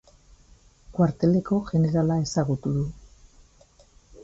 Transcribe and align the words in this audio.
Kuarteleko 0.97 1.59
jenerala 1.67 2.17
ezagutu 2.25 2.75
du. 2.81 2.89